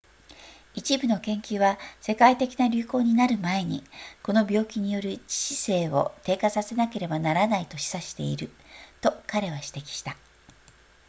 [0.73, 3.83] 一部の研究は世界的な流行になる前に
[4.23, 8.49] この病気による致死性を低下させなければならないと示唆している
[8.99, 10.17] と彼は指摘した